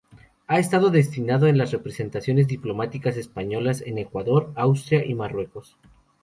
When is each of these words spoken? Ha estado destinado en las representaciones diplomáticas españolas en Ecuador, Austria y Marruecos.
Ha 0.47 0.57
estado 0.57 0.89
destinado 0.89 1.45
en 1.45 1.59
las 1.59 1.69
representaciones 1.71 2.47
diplomáticas 2.47 3.17
españolas 3.17 3.81
en 3.81 3.99
Ecuador, 3.99 4.51
Austria 4.55 5.05
y 5.05 5.13
Marruecos. 5.13 5.77